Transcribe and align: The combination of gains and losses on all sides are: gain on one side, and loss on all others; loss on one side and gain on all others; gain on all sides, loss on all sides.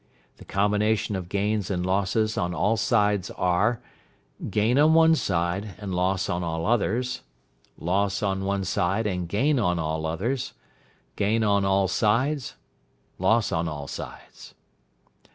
The 0.37 0.45
combination 0.45 1.15
of 1.15 1.29
gains 1.29 1.69
and 1.69 1.85
losses 1.85 2.35
on 2.35 2.55
all 2.55 2.75
sides 2.75 3.29
are: 3.29 3.83
gain 4.49 4.79
on 4.79 4.95
one 4.95 5.13
side, 5.13 5.75
and 5.77 5.93
loss 5.93 6.27
on 6.27 6.43
all 6.43 6.65
others; 6.65 7.21
loss 7.77 8.23
on 8.23 8.43
one 8.43 8.63
side 8.63 9.05
and 9.05 9.29
gain 9.29 9.59
on 9.59 9.77
all 9.77 10.07
others; 10.07 10.53
gain 11.15 11.43
on 11.43 11.65
all 11.65 11.87
sides, 11.87 12.55
loss 13.19 13.51
on 13.51 13.67
all 13.67 13.87
sides. 13.87 14.55